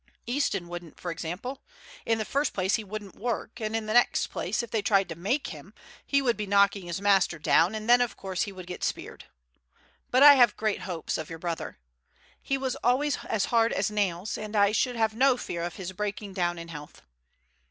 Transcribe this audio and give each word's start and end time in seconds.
Easton 0.25 0.67
wouldn't, 0.67 0.99
for 0.99 1.11
example. 1.11 1.61
In 2.07 2.17
the 2.17 2.25
first 2.25 2.53
place 2.55 2.73
he 2.73 2.83
wouldn't 2.83 3.13
work, 3.15 3.59
and 3.61 3.75
in 3.75 3.85
the 3.85 3.93
next 3.93 4.31
place, 4.31 4.63
if 4.63 4.71
they 4.71 4.81
tried 4.81 5.07
to 5.09 5.15
make 5.15 5.49
him 5.53 5.75
he 6.07 6.23
would 6.23 6.35
be 6.35 6.47
knocking 6.47 6.87
his 6.87 6.99
master 6.99 7.37
down, 7.37 7.75
and 7.75 7.87
then 7.87 8.01
of 8.01 8.17
course 8.17 8.41
he 8.41 8.51
would 8.51 8.65
get 8.65 8.83
speared. 8.83 9.25
But 10.09 10.23
I 10.23 10.33
have 10.33 10.57
great 10.57 10.81
hopes 10.81 11.19
of 11.19 11.29
your 11.29 11.37
brother; 11.37 11.77
he 12.41 12.57
was 12.57 12.75
always 12.77 13.19
as 13.25 13.45
hard 13.53 13.71
as 13.71 13.91
nails, 13.91 14.39
and 14.39 14.55
I 14.55 14.71
should 14.71 14.95
have 14.95 15.13
no 15.13 15.37
fear 15.37 15.61
of 15.61 15.75
his 15.75 15.91
breaking 15.91 16.33
down 16.33 16.57
in 16.57 16.69
health. 16.69 17.03